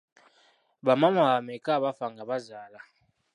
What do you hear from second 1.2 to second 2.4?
bameka abafa nga